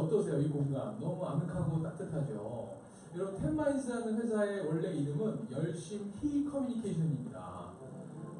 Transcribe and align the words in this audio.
어떠세요? 0.00 0.40
이 0.40 0.48
공간 0.48 0.98
너무 1.00 1.24
아늑하고 1.24 1.82
따뜻하죠. 1.82 2.70
여러분 3.16 3.40
텐마인즈라는 3.40 4.22
회사의 4.22 4.66
원래 4.66 4.92
이름은 4.92 5.48
열심히 5.52 6.44
커뮤니케이션입니다. 6.44 7.70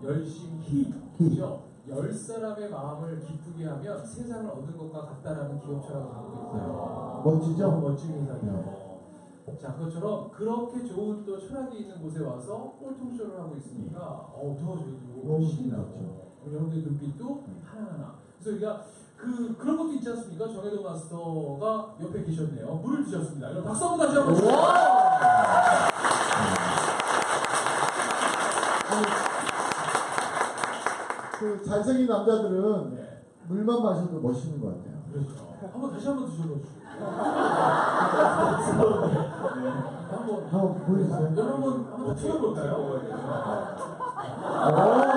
열심히 0.05 0.95
그죠? 1.19 1.65
열 1.89 2.13
사람의 2.13 2.71
마음을 2.71 3.21
기쁘게 3.21 3.65
하면 3.67 4.07
세상을 4.07 4.49
얻는 4.49 4.77
것과 4.77 5.07
같다라는 5.07 5.59
기업처라고 5.61 6.13
하고 6.13 6.33
있어요. 6.33 7.23
멋지죠? 7.25 7.81
멋진 7.81 8.23
회사죠. 8.23 8.91
자, 9.61 9.75
그것처럼 9.75 10.31
그렇게 10.31 10.87
좋은 10.87 11.25
또 11.25 11.39
철학이 11.39 11.81
있는 11.81 12.01
곳에 12.01 12.21
와서 12.21 12.77
꼴통쇼를 12.79 13.41
하고 13.41 13.57
있으니까 13.57 14.01
어, 14.01 14.57
도와주고 14.59 15.27
너무 15.27 15.45
신이 15.45 15.69
나고 15.69 15.85
좋죠. 15.85 16.31
여러분들 16.47 16.83
눈빛도 16.83 17.45
하나하나. 17.65 18.15
그래서 18.39 18.57
우리가 18.57 18.85
그 19.21 19.55
그런 19.59 19.77
것도 19.77 19.93
있지 19.93 20.09
않습니까? 20.09 20.49
정혜도 20.49 20.83
마스터가 20.83 21.95
옆에 22.03 22.25
계셨네요. 22.25 22.75
물을 22.77 23.05
드셨습니다. 23.05 23.49
여러분 23.51 23.65
박수 23.65 23.85
한번 23.87 24.07
다시 24.07 24.17
한번 24.19 24.35
주세요. 24.35 24.57
그 31.39 31.63
잘생긴 31.65 32.07
남자들은 32.07 32.95
네, 32.95 33.23
물만 33.49 33.83
마셔도 33.83 34.21
멋있는 34.21 34.61
것 34.61 34.69
같아요. 34.79 35.01
그렇죠. 35.13 35.55
한번 35.73 35.93
다시 35.93 36.07
한번 36.07 36.27
드셔보시죠. 36.27 36.81
한번 40.11 40.45
한번 40.51 40.85
보여주세요. 40.87 41.33
여러분 41.37 41.87
한번 41.91 42.15
틀어볼까요? 42.17 42.73
어, 44.61 45.10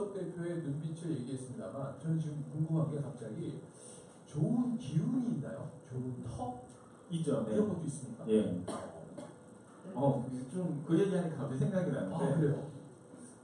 이영석 0.00 0.14
대표의 0.14 0.62
눈빛을 0.62 1.10
얘기했습니다만 1.12 1.98
저는 2.00 2.18
지금 2.18 2.44
궁금한 2.50 2.90
게 2.90 3.00
갑자기 3.02 3.60
좋은 4.26 4.78
기운이 4.78 5.36
있나요? 5.36 5.70
좋은 5.88 6.24
턱 6.24 6.64
있죠. 7.10 7.44
네. 7.46 7.54
이런 7.54 7.68
것도 7.68 7.84
있습니까? 7.84 8.24
예. 8.28 8.62
어, 9.94 10.26
좀 10.52 10.84
그 10.86 10.98
얘기하니까 10.98 11.36
갑자기 11.36 11.58
생각이 11.58 11.90
아 11.90 11.94
나는데, 12.00 12.40
그래요? 12.40 12.66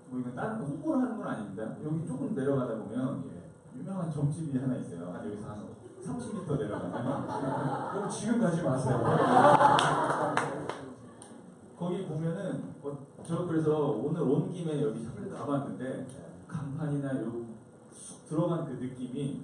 뭐 0.09 0.21
이건 0.21 0.35
다른 0.35 0.59
거 0.61 0.65
홍보를 0.65 1.03
하는 1.03 1.19
건 1.19 1.27
아닙니다. 1.27 1.77
여기 1.85 2.07
조금 2.07 2.35
내려가다 2.35 2.79
보면 2.79 3.25
예. 3.31 3.79
유명한 3.79 4.11
점집이 4.11 4.57
하나 4.59 4.77
있어요. 4.77 5.13
한 5.13 5.27
여기서 5.27 5.49
한 5.49 5.67
30m 6.03 6.59
내려가면 6.59 7.27
그럼 7.93 8.09
지금 8.11 8.41
가지 8.41 8.63
마세요. 8.63 9.03
거기 11.79 12.07
보면은 12.07 12.75
어, 12.83 13.07
저 13.27 13.47
그래서 13.47 13.91
오늘 13.91 14.23
온 14.23 14.51
김에 14.51 14.81
여기 14.83 15.05
잠깐 15.05 15.29
가봤는데 15.29 16.07
간판이나 16.57 17.21
요쑥 17.23 17.47
들어간 18.27 18.65
그 18.65 18.83
느낌이 18.83 19.43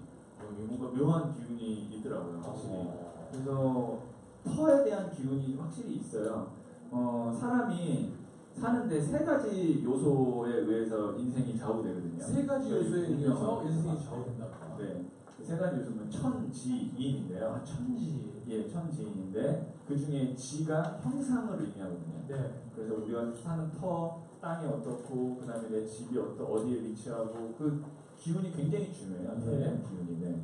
뭔가 0.69 0.89
묘한 0.97 1.33
기운이 1.33 1.89
있더라고요. 1.93 2.41
확실히. 2.41 2.89
그래서 3.31 3.99
터에 4.45 4.85
대한 4.85 5.11
기운이 5.11 5.57
확실히 5.57 5.97
있어요. 5.97 6.53
어, 6.91 7.35
사람이 7.39 8.13
사는데 8.55 9.01
세 9.01 9.25
가지 9.25 9.83
요소에 9.85 10.53
의해서 10.61 11.17
인생이 11.17 11.57
좌우되거든요. 11.57 12.23
세 12.23 12.45
가지 12.45 12.71
요소에 12.71 13.09
네. 13.09 13.15
의해서 13.15 13.63
인생이 13.65 14.05
좌우된다. 14.05 14.47
네. 14.79 15.07
세 15.41 15.57
가지 15.57 15.81
요소는 15.81 16.11
천지인인데요. 16.11 17.49
아, 17.55 17.65
천지. 17.65 18.33
예, 18.49 18.69
천지인인데 18.69 19.75
그 19.89 19.99
중에 19.99 20.35
지가 20.35 21.01
형상을 21.03 21.61
의미하거든요. 21.61 22.25
네. 22.29 22.63
그래서 22.75 22.95
우리가 22.97 23.33
사는 23.33 23.73
터, 23.73 24.23
땅이 24.43 24.67
어떻고, 24.67 25.37
그 25.41 25.47
다음에 25.47 25.69
내 25.71 25.87
집이 25.87 26.19
어떠, 26.19 26.45
어디에 26.45 26.83
위치하고, 26.83 27.55
그 27.57 27.85
기운이 28.19 28.51
굉장히 28.53 28.93
중요해요. 28.93 29.39
네. 29.39 29.59
네. 29.59 29.83
기운이. 29.89 30.21
네. 30.21 30.43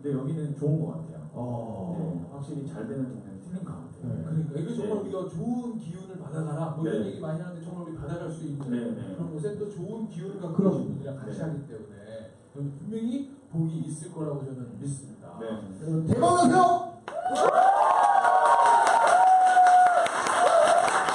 근데 0.00 0.16
여기는 0.16 0.56
좋은 0.56 0.80
것 0.80 0.92
같아요. 0.92 1.28
어. 1.32 1.96
네, 1.98 2.32
확실히 2.32 2.66
잘 2.66 2.86
되는 2.88 3.08
동네는 3.08 3.40
틀린 3.40 3.64
것 3.64 3.72
같아요. 3.72 4.14
네. 4.14 4.22
그러니까 4.24 4.60
이게 4.60 4.74
정말 4.74 4.94
네. 4.98 5.02
우리가 5.02 5.28
좋은 5.28 5.78
기운을 5.78 6.18
받아가라 6.18 6.70
뭐 6.70 6.86
이런 6.86 7.02
네. 7.02 7.08
얘기 7.08 7.20
많이 7.20 7.40
하는데 7.40 7.62
정말 7.62 7.88
우리 7.88 7.96
받아갈 7.96 8.30
수 8.30 8.44
있는 8.46 8.70
네, 8.70 8.78
네. 9.02 9.14
그런 9.14 9.30
곳에 9.32 9.58
또 9.58 9.68
좋은 9.68 10.08
기운을 10.08 10.40
갖고 10.40 10.56
그럼. 10.56 10.72
계신 10.72 10.86
분들이랑 10.88 11.16
같이 11.18 11.38
네. 11.38 11.44
하기 11.44 11.66
때문에 11.66 12.30
분명히 12.52 13.36
복이 13.52 13.78
있을 13.80 14.12
거라고 14.12 14.44
저는 14.44 14.78
믿습니다. 14.80 15.36
네. 15.40 15.46
여러분 15.82 16.06
대박 16.06 16.34
나세요! 16.36 16.60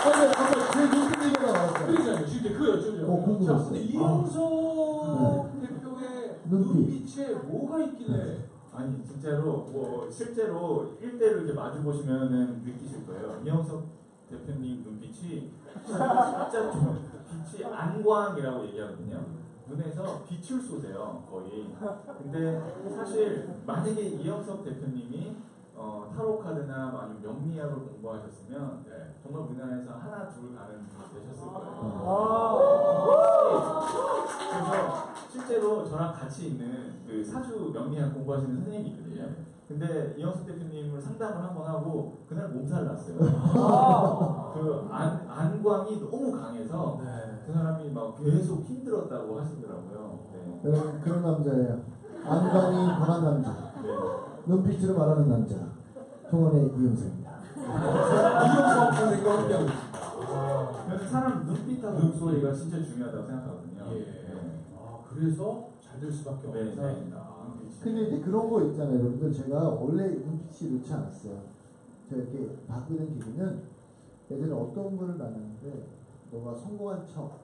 어, 0.06 0.10
네, 0.12 0.28
아까 0.28 0.72
제 0.72 0.80
눈빛 0.88 1.24
얘기가 1.24 1.52
나왔어요. 1.52 1.88
그러니까요. 1.88 2.28
지금 2.28 2.40
이제 2.40 2.50
그 2.54 2.62
여쭤죠. 2.72 2.95
어, 3.08 3.24
궁금했어요. 3.24 3.70
자, 3.70 3.76
이영석 3.76 5.62
대표의 5.62 6.40
눈빛. 6.50 6.76
눈빛에 6.76 7.34
뭐가 7.36 7.80
있길래 7.84 8.46
아니, 8.74 9.02
진짜로, 9.06 9.70
뭐, 9.72 10.10
실제로 10.12 10.98
1대를 11.02 11.22
이렇게 11.44 11.54
마주 11.54 11.82
보시면은 11.82 12.62
느끼실 12.66 13.06
거예요. 13.08 13.42
이영석 13.46 13.86
대표님 14.30 14.84
눈빛이 14.84 15.52
진짜 15.86 16.72
좀 16.72 17.00
빛이 17.52 17.64
안광이라고 17.64 18.66
얘기하거든요. 18.68 19.26
눈에서 19.68 20.24
빛을 20.26 20.62
쏘세요, 20.62 21.24
거의. 21.30 21.74
근데 22.22 22.62
사실 22.94 23.50
만약에 23.66 24.02
이영석 24.02 24.64
대표님이 24.66 25.38
어, 25.76 26.12
타로 26.16 26.38
카드나 26.40 26.88
뭐 26.92 27.02
아니면 27.02 27.22
명리학을 27.24 27.76
공부하셨으면 27.76 28.86
네. 28.88 29.15
정말 29.26 29.42
우리나라에서 29.50 29.94
하나 29.94 30.30
둘 30.30 30.54
가는 30.56 30.86
분 30.86 31.20
되셨을 31.20 31.48
거예요. 31.48 32.04
아. 32.06 32.60
그래서 34.52 35.10
실제로 35.32 35.84
저랑 35.84 36.14
같이 36.14 36.50
있는 36.50 36.94
그 37.08 37.24
사주 37.26 37.72
명리학 37.74 38.14
공부하시는 38.14 38.56
선생님이 38.56 38.90
있거든요. 38.92 39.30
근데 39.68 40.14
이영석 40.16 40.46
대표님을 40.46 41.02
상담을 41.02 41.38
한 41.44 41.56
번 41.56 41.66
하고 41.66 42.24
그날 42.30 42.50
몸살 42.50 42.86
났어요. 42.86 43.18
그 44.54 44.88
안, 44.92 45.26
안광이 45.28 46.00
너무 46.02 46.32
강해서 46.32 47.02
네. 47.04 47.42
그 47.48 47.52
사람이 47.54 47.90
막 47.90 48.16
계속 48.16 48.62
힘들었다고 48.64 49.40
하시더라고요. 49.40 50.20
네. 50.34 50.62
여러분 50.70 51.02
그런 51.02 51.24
남자예요. 51.24 51.82
안광이 52.24 52.76
강한 52.90 53.24
남자. 53.24 53.52
네. 53.82 53.90
눈빛으로 54.46 55.00
말하는 55.00 55.30
남자. 55.30 55.56
동원의 56.30 56.68
이용사입니다. 56.78 57.25
이영석 57.66 58.94
선생님과 58.94 59.38
함께하고 59.40 59.66
있습니다. 59.66 61.08
사람 61.10 61.46
눈빛하고 61.46 62.00
목소리가 62.00 62.54
진짜 62.54 62.84
중요하다고 62.84 63.26
생각하거든요. 63.28 63.86
예. 63.92 64.00
네. 64.00 64.64
아, 64.78 65.00
그래서 65.10 65.70
잘 65.82 66.00
될 66.00 66.12
수밖에 66.12 66.48
없는 66.48 66.70
네, 66.70 66.76
사람이다. 66.76 67.36
눈빛이. 67.48 67.80
근데 67.82 68.02
이제 68.08 68.20
그런 68.20 68.50
거 68.50 68.62
있잖아요, 68.64 69.00
여러분들. 69.00 69.34
제가 69.34 69.70
원래 69.70 70.08
눈빛이 70.08 70.72
좋지 70.82 70.94
않았어요. 70.94 71.42
제가 72.10 72.22
이렇게 72.22 72.56
바꾸는 72.68 73.18
계기는 73.20 73.64
예전에 74.30 74.54
어떤 74.54 74.98
분을 74.98 75.16
만났는데 75.16 75.88
너가 76.32 76.54
성공한 76.56 77.08
척, 77.08 77.40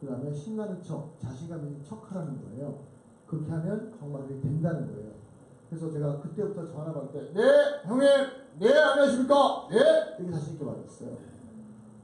그 0.00 0.06
다음에 0.06 0.32
신나는 0.32 0.82
척, 0.82 1.14
자신감 1.20 1.60
있는 1.66 1.82
척 1.84 2.10
하라는 2.10 2.40
거예요. 2.42 2.78
그렇게 3.26 3.50
하면 3.50 3.92
정말 3.98 4.22
그게 4.22 4.40
된다는 4.40 4.86
거예요. 4.92 5.10
그래서 5.68 5.90
제가 5.90 6.20
그때부터 6.20 6.66
전화 6.68 6.92
받을 6.92 7.10
때, 7.12 7.32
네, 7.34 7.42
형님, 7.84 8.08
네, 8.58 8.72
안녕하십니까? 8.78 9.66
네! 9.70 9.76
이렇게 10.18 10.32
자신있게 10.32 10.64
말했어요. 10.64 11.16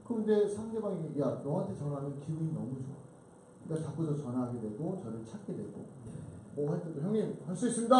그런데 0.05 0.47
상대방이, 0.47 1.19
야, 1.19 1.41
너한테 1.43 1.75
전화하면 1.77 2.19
기분이 2.19 2.53
너무 2.53 2.75
좋아. 2.81 2.95
그러니까 3.63 3.87
자꾸 3.89 4.05
저 4.05 4.17
전화하게 4.17 4.59
되고, 4.59 4.99
저를 5.01 5.23
찾게 5.23 5.55
되고, 5.55 5.85
뭐할 6.55 6.81
때도 6.83 6.99
형님 7.01 7.37
할 7.47 7.55
수 7.55 7.67
있습니다. 7.69 7.95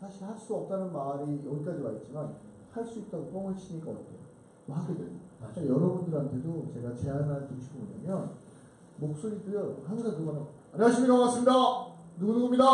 사실 0.00 0.26
할 0.26 0.36
수 0.36 0.54
없다는 0.56 0.92
말이 0.92 1.44
여기까지 1.46 1.82
와 1.82 1.92
있지만 1.92 2.34
할 2.72 2.84
수 2.84 2.98
있다고 3.00 3.26
뻥을 3.30 3.54
치니까 3.54 3.90
어때요? 3.90 4.18
또 4.66 4.72
하게 4.72 4.94
돼요. 4.94 5.08
맞아요. 5.38 5.52
그러니까 5.54 5.74
여러분들한테도 5.74 6.66
제가 6.72 6.94
제안을 6.94 7.46
드리고 7.48 7.78
뭐냐면 7.78 8.30
목소리도요 8.96 9.82
항상 9.86 10.16
그거는 10.16 10.42
안녕하십니까 10.72 11.14
반갑습니다. 11.14 11.52
누구누구입니다. 12.18 12.64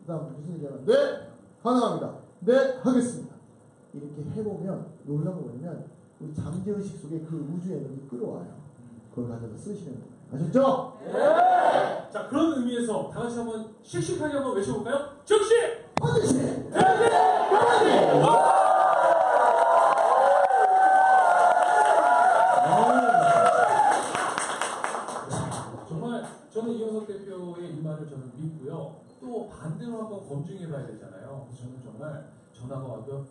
그 0.00 0.06
다음 0.06 0.36
무슨 0.36 0.54
얘기 0.54 0.64
하면 0.66 0.84
네 0.86 0.94
가능합니다. 1.62 2.14
네 2.40 2.78
하겠습니다. 2.80 3.29
이렇게 3.92 4.22
해보면 4.36 4.86
놀라운 5.04 5.36
거 5.36 5.42
뭐냐면 5.48 5.86
우리 6.20 6.34
잠재의식 6.34 7.00
속에 7.00 7.20
그 7.20 7.36
우주 7.54 7.72
에너지 7.72 8.06
끌어와요. 8.08 8.60
그 9.14 9.22
그걸 9.22 9.30
가져다 9.30 9.56
쓰시는 9.56 9.94
거예요. 9.94 10.10
아셨죠? 10.32 10.98
자 12.12 12.28
그런 12.28 12.58
의미에서 12.58 13.10
다 13.10 13.20
같이 13.20 13.36
한번 13.38 13.74
씩씩하게 13.82 14.34
한번 14.34 14.56
외쳐볼까요? 14.56 15.16
즉시! 15.24 15.54
정말 25.88 26.24
저는 26.52 26.72
이현석 26.72 27.06
대표의 27.06 27.76
이 27.76 27.82
말을 27.82 28.08
저는 28.08 28.30
믿고요. 28.36 29.00
또 29.20 29.48
반대로 29.48 29.98
한번 29.98 30.28
검증해봐야 30.28 30.86
되잖아요. 30.86 31.46
그래서 31.46 31.58
저는 31.70 31.80
정말 31.82 32.30
전화가 32.52 32.84
와도 32.84 33.24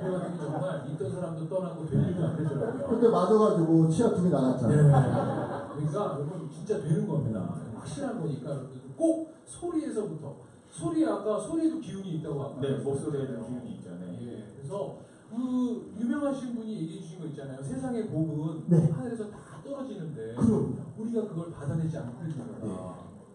그래가지고 0.00 0.38
정말 0.38 0.88
있던 0.90 1.10
사람도 1.10 1.48
떠나고 1.48 1.86
될 1.86 2.08
일도 2.08 2.26
안 2.26 2.36
되더라고요. 2.36 2.86
그때 2.88 3.08
맞아가지고 3.08 3.88
치아 3.88 4.10
두개 4.10 4.28
네. 4.28 4.30
나갔잖아. 4.30 5.68
그러니까 5.74 6.00
여러분 6.14 6.48
진짜 6.50 6.80
되는 6.80 7.08
겁니다. 7.08 7.54
확실한 7.74 8.20
거니까 8.20 8.50
여러분 8.50 8.70
꼭 8.96 9.34
소리에서부터 9.44 10.36
소리 10.70 11.06
아까 11.06 11.38
소리에도 11.38 11.80
기운이 11.80 12.16
있다고 12.16 12.42
아까 12.42 12.60
네, 12.60 12.76
목소리에는 12.78 13.44
기운이. 13.44 13.80
네. 13.84 14.18
예, 14.22 14.52
그래서 14.56 14.98
그 15.30 15.92
유명하신 16.00 16.54
분이 16.54 16.82
얘기해 16.82 17.00
주신 17.00 17.18
거 17.20 17.26
있잖아요. 17.26 17.62
세상의 17.62 18.08
복은 18.08 18.64
네. 18.68 18.90
하늘에서 18.90 19.30
다 19.30 19.60
떨어지는데 19.64 20.34
그럼. 20.36 20.78
우리가 20.98 21.22
그걸 21.28 21.50
받아내지 21.52 21.98
않고 21.98 22.24
있는 22.24 22.38
거다. 22.38 22.66
네. 22.66 22.72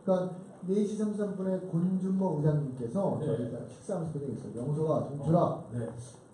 그러니까 0.04 0.36
4시 0.68 0.98
33분에 1.00 1.72
권준모 1.72 2.38
의장님께서 2.38 3.18
네. 3.20 3.26
저희가 3.26 3.60
식사하면서 3.68 4.20
게 4.20 4.26
있어요. 4.34 4.58
영서가 4.58 5.08
동철아 5.08 5.64
네. 5.74 5.90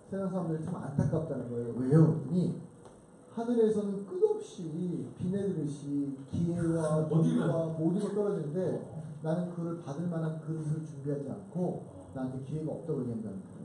세상 0.10 0.30
사람들이 0.30 0.64
참 0.64 0.76
안타깝다는 0.76 1.50
거예요. 1.50 1.74
왜요? 1.78 2.14
그랬더니 2.14 2.62
하늘에서는 3.34 4.06
끝없이 4.06 5.08
비 5.18 5.30
내리듯이 5.30 6.18
기회와 6.32 7.08
돈과 7.10 7.66
모든 7.78 8.00
게 8.00 8.16
떨어지는데 8.16 8.96
나는 9.22 9.54
그를 9.54 9.82
받을 9.82 10.08
만한 10.08 10.40
그릇을 10.40 10.86
준비하지 10.86 11.30
않고 11.30 11.84
나한테 12.14 12.44
기회가 12.46 12.72
없다고 12.72 13.02
얘기한다는 13.02 13.42
거예요. 13.42 13.56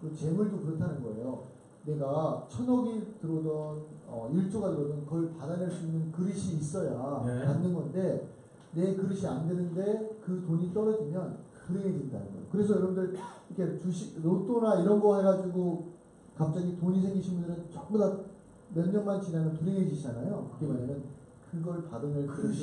그 0.00 0.14
재물도 0.14 0.60
그렇다는 0.60 1.02
거예요. 1.02 1.42
내가 1.84 2.46
천억이 2.48 3.18
들어오던 3.20 3.84
어, 4.08 4.30
1조가 4.32 4.70
들어오던 4.70 5.04
그걸 5.04 5.34
받아낼 5.34 5.70
수 5.70 5.86
있는 5.86 6.10
그릇이 6.10 6.58
있어야 6.58 7.22
네. 7.24 7.44
받는 7.44 7.74
건데 7.74 8.28
내 8.76 8.94
그릇이 8.94 9.26
안 9.26 9.48
되는데 9.48 10.18
그 10.24 10.44
돈이 10.46 10.72
떨어지면 10.74 11.38
불행해진다는 11.66 12.26
거예요. 12.30 12.46
그래서 12.52 12.74
여러분들 12.76 13.16
이렇게 13.56 13.78
주식 13.78 14.22
로또나 14.22 14.80
이런 14.82 15.00
거 15.00 15.16
해가지고 15.16 15.92
갑자기 16.36 16.76
돈이 16.78 17.00
생기신 17.00 17.40
분들은 17.40 17.70
전부 17.72 17.98
다 17.98 18.36
몇 18.74 18.90
년만 18.90 19.22
지나면 19.22 19.52
불행해지잖아요. 19.54 20.50
그게 20.52 20.66
뭐냐면 20.66 21.04
그걸 21.50 21.88
받아낼 21.88 22.26
그릇이. 22.26 22.56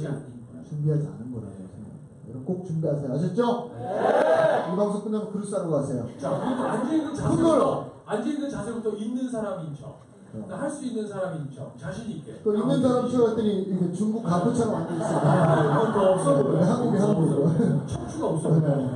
준비하지 0.68 1.08
않은 1.08 1.32
거라고 1.32 1.50
네. 1.50 1.56
생각합니다. 1.56 1.94
여러분 2.28 2.46
꼭 2.46 2.66
준비하세요. 2.66 3.12
아셨죠? 3.14 3.72
이 3.74 4.76
방송 4.76 5.04
끝나면 5.04 5.32
그릇 5.32 5.46
싸러 5.46 5.70
가세요. 5.70 6.06
자, 6.18 6.30
앉아있는. 6.36 7.16
자세부터, 7.16 7.92
앉아있는 8.06 8.50
자세부터 8.50 8.90
있는 8.98 9.30
사람인 9.32 9.74
척, 9.74 10.02
네. 10.34 10.56
할수 10.56 10.86
있는 10.86 11.08
사람인 11.08 11.50
척, 11.52 11.78
자신 11.78 12.10
있게. 12.10 12.42
또 12.44 12.56
있는 12.56 12.82
사람 12.82 13.08
쳐갔더니 13.10 13.62
이게 13.64 13.92
중국 13.94 14.24
가부처럼 14.24 14.76
앉아 14.76 14.94
있어요. 14.96 15.72
이건 15.72 15.94
더 15.94 16.12
없어 16.14 16.44
보여요. 16.44 16.60
네, 16.60 16.66
한국이 16.66 16.98
한국이고. 16.98 17.86
척추가 17.88 18.28
없어 18.30 18.50
보여요. 18.50 18.92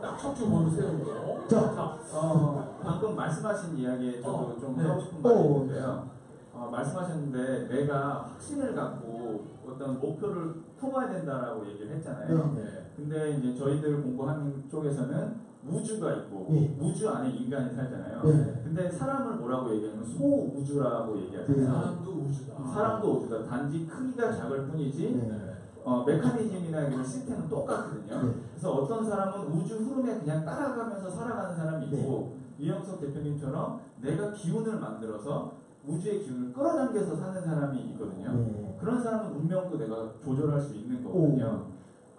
딱 0.00 0.18
척추 0.18 0.48
번호 0.48 0.70
세우고. 0.70 1.48
자. 1.48 1.98
어, 2.12 2.78
방금 2.82 3.16
말씀하신 3.16 3.76
이야기에 3.78 4.20
저도 4.20 4.36
어, 4.36 4.56
좀 4.60 4.76
네. 4.76 4.84
하고 4.84 5.00
싶은 5.00 5.20
말이 5.22 5.34
어. 5.34 5.42
있는데요. 5.42 6.10
어, 6.52 6.68
말씀하셨는데 6.70 7.68
내가 7.68 8.22
확신을 8.32 8.74
갖고 8.74 9.46
어떤 9.66 9.98
목표를 10.00 10.54
품어야 10.78 11.08
된다라고 11.10 11.66
얘기를 11.70 11.90
했잖아요. 11.96 12.52
네. 12.54 12.62
네. 12.62 12.92
근데 12.96 13.30
이제 13.32 13.56
저희들 13.58 14.02
공부하는 14.02 14.68
쪽에서는 14.70 15.49
우주가 15.68 16.14
있고 16.14 16.46
네. 16.50 16.76
우주 16.80 17.08
안에 17.08 17.30
인간이 17.30 17.74
살잖아요. 17.74 18.22
네. 18.24 18.60
근데 18.64 18.90
사람을 18.90 19.36
뭐라고 19.36 19.74
얘기하면 19.74 20.04
소우주라고 20.04 21.14
네. 21.14 21.22
얘기하잖아요. 21.24 21.66
사람도 21.66 22.10
우주다. 22.12 22.64
사람도 22.66 23.12
우주다. 23.12 23.46
단지 23.46 23.86
크기가 23.86 24.32
작을 24.32 24.66
뿐이지 24.66 25.14
네. 25.14 25.28
네. 25.28 25.50
어, 25.84 26.04
메커니즘이나 26.04 26.88
그 26.90 27.04
시스템은 27.04 27.48
똑같거든요. 27.48 28.22
네. 28.22 28.34
그래서 28.50 28.72
어떤 28.72 29.04
사람은 29.04 29.48
우주 29.52 29.76
흐름에 29.76 30.18
그냥 30.20 30.44
따라가면서 30.44 31.10
살아가는 31.10 31.54
사람이 31.56 31.86
있고 31.86 32.36
이영석 32.58 33.00
대표님처럼 33.00 33.80
내가 34.00 34.32
기운을 34.32 34.78
만들어서 34.78 35.52
우주의 35.86 36.22
기운을 36.22 36.52
끌어당겨서 36.52 37.16
사는 37.16 37.40
사람이 37.42 37.80
있거든요. 37.92 38.32
네. 38.32 38.76
그런 38.80 39.02
사람은 39.02 39.32
운명도 39.36 39.78
내가 39.78 40.10
조절할 40.22 40.60
수 40.60 40.74
있는 40.74 41.02
거거든요. 41.04 41.66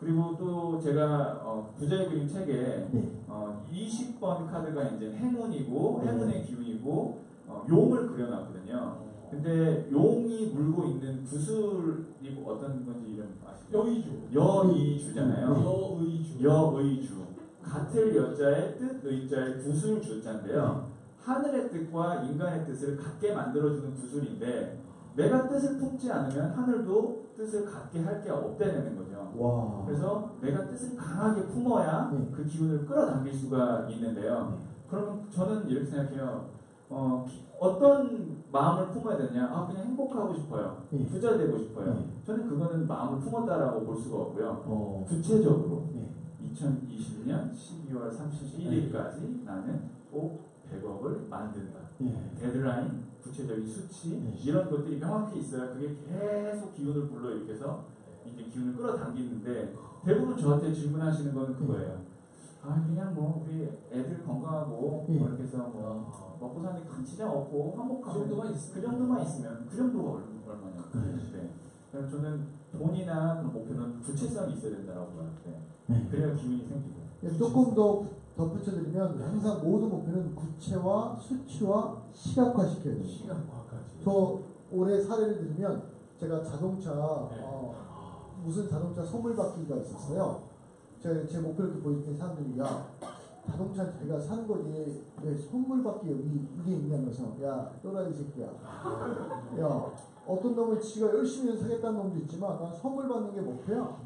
그리고 0.01 0.35
또 0.35 0.79
제가 0.79 1.41
어, 1.43 1.73
부자의 1.77 2.09
그림 2.09 2.27
책에 2.27 2.87
네. 2.91 3.23
어, 3.27 3.63
20번 3.71 4.49
카드가 4.49 4.83
이제 4.89 5.11
행운이고 5.11 6.01
네. 6.03 6.11
행운의 6.11 6.45
기운이고 6.47 7.21
어, 7.45 7.65
용을 7.69 8.07
그려놨거든요. 8.07 9.11
근데 9.29 9.87
용이 9.91 10.47
물고 10.47 10.85
있는 10.85 11.23
구슬이 11.23 12.31
뭐 12.33 12.53
어떤 12.53 12.83
건지 12.83 13.11
이름 13.11 13.37
아시죠? 13.45 13.77
여의주. 13.77 14.09
여의주잖아요. 14.33 15.47
여의주. 15.47 16.43
여의주. 16.43 17.21
같을 17.61 18.15
여자의 18.15 18.79
뜻, 18.79 19.05
의자의 19.05 19.59
구슬 19.59 20.01
주자인데요. 20.01 20.89
하늘의 21.19 21.69
뜻과 21.69 22.23
인간의 22.23 22.65
뜻을 22.65 22.97
같게 22.97 23.35
만들어주는 23.35 23.93
구슬인데 23.93 24.80
내가 25.15 25.47
뜻을 25.47 25.77
품지 25.77 26.11
않으면 26.11 26.51
하늘도 26.51 27.25
뜻을 27.35 27.65
갖게 27.65 28.01
할 28.01 28.21
게 28.23 28.29
없다는 28.29 28.95
거죠. 28.95 29.31
와. 29.37 29.83
그래서 29.85 30.35
내가 30.41 30.67
뜻을 30.67 30.95
강하게 30.95 31.45
품어야 31.47 32.11
네. 32.13 32.29
그 32.33 32.45
기운을 32.45 32.85
끌어당길 32.85 33.33
수가 33.33 33.87
있는데요. 33.89 34.57
네. 34.59 34.65
그러면 34.89 35.25
저는 35.29 35.67
이렇게 35.69 35.85
생각해요. 35.85 36.49
어, 36.89 37.25
떤 37.79 38.43
마음을 38.51 38.89
품어야 38.91 39.17
되냐? 39.17 39.45
아, 39.45 39.65
그냥 39.67 39.85
행복하고 39.87 40.33
싶어요. 40.33 40.83
네. 40.89 41.05
부자 41.07 41.37
되고 41.37 41.57
싶어요. 41.57 41.93
네. 41.93 42.05
저는 42.25 42.47
그거는 42.49 42.87
마음을 42.87 43.19
품었다라고 43.21 43.85
볼 43.85 43.95
수가 43.97 44.17
없고요. 44.23 44.63
어. 44.65 45.05
구체적으로 45.07 45.89
네. 45.93 46.09
2020년 46.53 47.51
12월 47.53 48.11
31일까지 48.11 49.43
나는 49.45 49.89
꼭 50.11 50.51
100억을 50.69 51.27
만든다. 51.29 51.79
네. 52.01 52.31
데드라인, 52.39 53.03
구체적인 53.23 53.65
수치 53.67 54.09
네. 54.19 54.37
이런 54.43 54.69
것들이 54.69 54.97
명확히 54.99 55.39
있어야 55.39 55.73
그게 55.73 55.95
계속 56.07 56.73
기운을 56.75 57.07
불러일으켜서 57.09 57.85
이제 58.25 58.43
기운을 58.43 58.75
끌어당기는데 58.75 59.75
대부분 60.05 60.37
저한테 60.37 60.73
질문하시는 60.73 61.33
거는 61.33 61.55
그거예요. 61.55 62.01
아 62.63 62.83
그냥 62.87 63.13
뭐 63.15 63.43
우리 63.45 63.63
애들 63.91 64.23
건강하고 64.23 65.05
네. 65.09 65.17
뭐 65.17 65.27
이렇게 65.29 65.43
해서 65.43 65.57
뭐 65.73 66.37
먹고 66.39 66.61
사는 66.61 66.85
큰 66.85 67.03
지장 67.05 67.29
없고 67.29 67.71
그 67.73 67.77
화목하고 67.79 68.19
정도만 68.19 68.51
있으면. 68.53 68.73
그 68.75 68.87
정도만 68.87 69.21
있으면 69.23 69.67
그 69.69 69.77
정도가 69.77 70.11
얼- 70.11 70.23
얼마냐. 70.47 70.89
네. 70.93 71.49
그래서 71.91 72.09
저는 72.09 72.45
돈이나 72.71 73.37
그런 73.37 73.53
목표는 73.53 73.99
구체성이 74.01 74.53
있어야 74.53 74.77
된다고 74.77 75.11
생각해요. 75.11 75.61
네. 75.87 76.07
그래야 76.09 76.35
기운이 76.35 76.65
생기고. 76.65 77.01
예, 77.23 77.37
조금 77.37 77.75
더 77.75 78.05
덧붙여드리면 78.41 79.21
항상 79.21 79.61
모든 79.63 79.89
목표는 79.89 80.35
구체와 80.35 81.15
수치와 81.19 82.01
시각화시켜야 82.13 82.95
됩니다. 82.95 83.09
시간과까지. 83.09 83.99
저 84.03 84.39
올해 84.71 84.99
사례를 84.99 85.37
들면 85.37 85.83
제가 86.19 86.43
자동차 86.43 86.91
네. 87.31 87.41
어, 87.43 87.75
무슨 88.43 88.67
자동차 88.67 89.03
선물 89.03 89.35
받기가 89.35 89.75
있었어요. 89.77 90.43
제, 90.99 91.25
제 91.27 91.39
목표를 91.39 91.71
이렇게 91.71 91.83
보여주는 91.83 92.17
사람들이 92.17 92.59
야 92.59 92.87
자동차 93.45 93.91
자기가 93.91 94.19
사는 94.19 94.47
거지 94.47 95.03
왜 95.21 95.35
선물 95.35 95.83
받기 95.83 96.11
여기 96.11 96.47
이게 96.59 96.75
있냐면서 96.75 97.23
야 97.43 97.71
또라이 97.81 98.13
새끼야 98.13 98.45
야 98.47 99.91
어떤 100.27 100.55
놈은 100.55 100.79
지가 100.79 101.07
열심히 101.07 101.57
사겠다는 101.57 101.97
놈도 101.97 102.19
있지만 102.19 102.59
난 102.59 102.71
선물 102.71 103.09
받는 103.09 103.33
게 103.33 103.41
목표야 103.41 103.97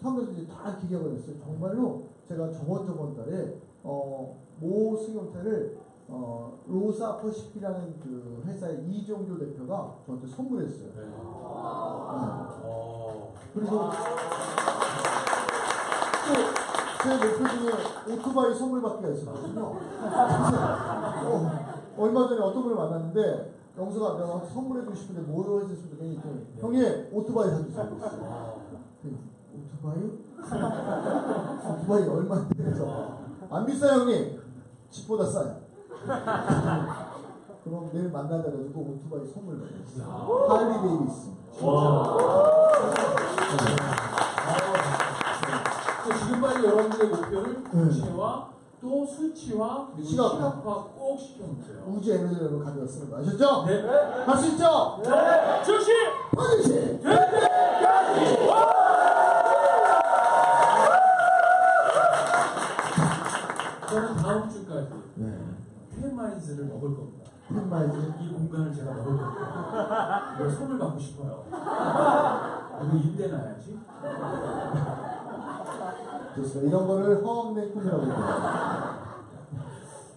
사람들이 0.00 0.48
다 0.48 0.78
기계가 0.78 1.04
됐어요 1.10 1.38
정말로 1.38 2.15
제가 2.28 2.50
저번 2.50 2.84
저번 2.86 3.14
달에 3.14 3.60
어, 3.82 4.36
모 4.58 4.96
승용차를 4.96 5.78
어, 6.08 6.58
로사퍼시피라는 6.66 8.00
그 8.00 8.42
회사의 8.46 8.84
이종조 8.88 9.38
대표가 9.38 9.96
저한테 10.06 10.26
선물했어요. 10.26 10.88
네. 10.94 11.00
네. 11.02 11.08
어. 11.14 13.32
그리고 13.54 13.90
또제 17.02 17.24
목표 17.24 17.48
중에 17.48 17.70
오토바이 18.14 18.54
선물 18.54 18.82
받기가 18.82 19.08
있었거든요. 19.10 19.78
그래서 19.78 20.16
어, 21.24 21.50
얼마 21.98 22.28
전에 22.28 22.40
어떤 22.40 22.62
분을 22.62 22.76
만났는데 22.76 23.54
영수가 23.78 24.16
내가 24.18 24.40
선물해주고 24.40 24.94
싶은데 24.94 25.20
뭘 25.22 25.62
해줬으면 25.62 25.90
좋겠니? 25.90 26.20
형님 26.60 27.08
오토바이 27.12 27.50
사주세요. 27.50 27.98
아. 28.24 28.54
오토바이? 29.54 30.02
오 30.02 30.25
토바이 30.48 32.08
얼마인데? 32.08 32.54
그래서 32.56 33.18
안 33.50 33.66
비싸요 33.66 34.00
형님. 34.00 34.40
집보다 34.90 35.24
싸요. 35.26 35.56
그럼 37.64 37.90
내일 37.92 38.10
만나자 38.10 38.44
가지고 38.44 38.80
오토바이 39.04 39.26
선물 39.26 39.58
받았어요. 39.60 40.04
야. 40.04 40.56
할리 40.56 40.72
데이비슨. 40.88 41.34
와. 41.62 42.16
또 46.04 46.12
지금까지 46.16 46.64
여러분들의 46.64 47.08
목표를 47.08 47.64
네. 47.72 47.88
구체화 47.88 48.48
또 48.80 49.04
수치화 49.04 49.88
그리고 49.92 50.08
시각화. 50.08 50.34
시각화 50.36 50.84
꼭 50.94 51.18
시켜놓으세요. 51.18 51.82
우주 51.88 52.12
에너지를 52.12 52.64
가져왔으는 52.64 53.10
거 53.10 53.16
아셨죠? 53.18 53.64
네. 53.66 53.82
할 54.24 54.38
수 54.38 54.46
있죠? 54.52 55.02
즉시 55.64 55.90
반드시! 56.36 57.00
저 57.02 57.08
겁니다. 67.48 67.78
텐마이즈. 67.78 68.14
이 68.20 68.32
공간을 68.32 68.72
제가 68.74 68.92
먹을 68.94 69.16
겁니다. 69.16 70.34
이걸 70.34 70.50
선물 70.50 70.78
받고 70.78 70.98
싶어요. 70.98 71.44
이거 71.48 72.96
임대 72.96 73.28
놔야지. 73.28 73.78
좋습니다. 76.36 76.68
이런 76.68 76.86
거를 76.86 77.24
허황된 77.24 77.72
꿈이라고 77.72 78.02
합니다. 78.02 79.06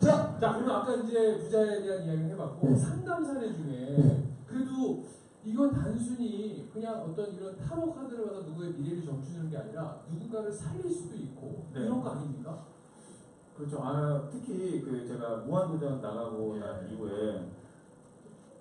자! 0.02 0.38
자, 0.40 0.54
그리고 0.54 0.72
아까 0.72 0.96
이제 0.96 1.38
부자에 1.40 1.82
대한 1.82 2.04
이야기를 2.06 2.30
해봤고 2.32 2.68
네. 2.70 2.76
상담 2.76 3.24
사례 3.24 3.54
중에 3.54 3.96
네. 3.98 4.34
그래도 4.48 5.04
이건 5.44 5.74
단순히 5.74 6.70
그냥 6.72 7.02
어떤 7.02 7.34
이런 7.34 7.58
타로 7.58 7.94
카드를 7.94 8.26
받아 8.28 8.40
누구의 8.42 8.74
미래를 8.74 9.06
점쳐주는 9.06 9.50
게 9.50 9.58
아니라 9.58 10.00
누군가를 10.10 10.52
살릴 10.52 10.90
수도 10.90 11.16
있고 11.16 11.66
네. 11.74 11.82
이런? 11.82 11.99
그렇죠. 13.60 13.84
아, 13.84 14.24
특히 14.32 14.82
그 14.82 15.06
제가 15.06 15.44
무한도전 15.46 16.02
나가고 16.02 16.58
난 16.60 16.90
이후에 16.90 17.52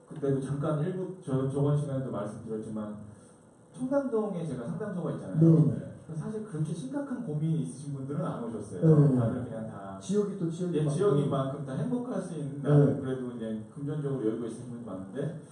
그때도 0.09 0.41
잠깐 0.41 0.81
일부 0.81 1.15
저 1.25 1.49
저번 1.49 1.79
시간에도 1.79 2.11
말씀드렸지만 2.11 2.97
청담동에 3.73 4.45
제가 4.45 4.67
상담소가 4.67 5.13
있잖아요. 5.13 5.67
네. 5.67 5.95
그래서 6.05 6.25
사실 6.25 6.45
그렇게 6.45 6.75
심각한 6.75 7.25
고민이 7.25 7.61
있으신 7.61 7.95
분들은 7.95 8.25
안 8.25 8.43
오셨어요. 8.43 9.11
네. 9.11 9.17
다들 9.17 9.45
그냥 9.45 9.69
다 9.69 10.01
지역이 10.01 10.37
또 10.37 10.51
지역이 10.51 10.79
예. 10.79 10.89
지역이만큼 10.89 11.65
다 11.65 11.75
행복할 11.75 12.21
수 12.21 12.35
있는 12.35 12.61
네. 12.61 13.01
그래도 13.01 13.31
이제 13.37 13.63
금전적으로 13.73 14.27
여유가 14.27 14.49
있으신 14.49 14.71
분도 14.71 14.91
많은데 14.91 15.43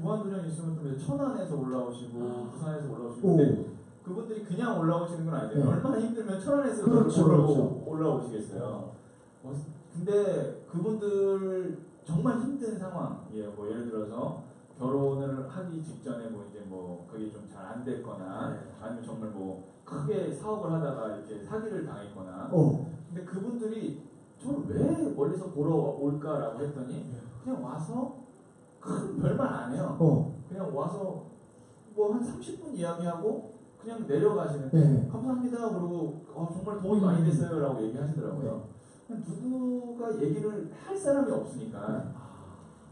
무한도전 0.00 0.46
있으면 0.46 0.78
또 0.82 0.96
천안에서 0.96 1.56
올라오시고 1.56 2.48
부산에서 2.52 2.90
올라오시고 2.90 3.74
그분들이 4.04 4.44
그냥 4.44 4.78
올라오시는 4.78 5.24
건 5.26 5.34
아니에요. 5.34 5.64
네. 5.64 5.70
얼마나 5.70 5.98
힘들면 6.00 6.40
천안에서 6.40 6.84
그렇죠, 6.84 7.24
올라오, 7.24 7.46
그렇죠. 7.46 7.82
올라오시겠어요. 7.86 8.92
어, 9.44 9.54
근데 9.92 10.64
그분들 10.70 11.78
정말 12.04 12.38
힘든 12.40 12.78
상황이에요. 12.78 13.52
뭐 13.52 13.68
예를 13.70 13.90
들어서 13.90 14.42
결혼을 14.78 15.48
하기 15.48 15.82
직전에 15.82 16.28
뭐 16.28 16.44
이제 16.50 16.60
뭐 16.66 17.06
그게 17.10 17.30
좀 17.30 17.48
잘 17.48 17.64
안 17.64 17.84
됐거나 17.84 18.50
네. 18.50 18.58
아니면 18.80 19.02
정말 19.02 19.30
뭐 19.30 19.72
크게 19.84 20.32
사업을 20.32 20.70
하다가 20.72 21.16
이렇게 21.16 21.42
사기를 21.42 21.86
당했거나 21.86 22.50
어. 22.52 22.86
근데 23.08 23.24
그분들이 23.24 24.02
저를 24.38 24.64
왜 24.68 25.14
멀리서 25.14 25.50
보러 25.52 25.74
올까라고 25.74 26.60
했더니 26.60 26.92
네. 27.10 27.20
그냥 27.42 27.64
와서 27.64 28.16
큰 28.80 29.18
별말 29.20 29.46
안 29.46 29.72
해요. 29.74 29.96
어. 29.98 30.34
그냥 30.48 30.76
와서 30.76 31.24
뭐 31.94 32.12
한 32.12 32.20
30분 32.22 32.74
이야기하고 32.74 33.53
그냥 33.84 34.06
내려가시는데 34.08 34.78
네. 34.78 35.08
감사합니다. 35.12 35.68
그러고 35.68 36.24
어, 36.34 36.48
정말 36.50 36.80
도움이 36.80 37.02
많이 37.02 37.24
됐어요라고 37.24 37.82
얘기하시더라고요. 37.82 38.64
그냥 39.06 39.22
누구가 39.28 40.20
얘기를 40.22 40.70
할 40.72 40.96
사람이 40.96 41.30
없으니까 41.30 42.14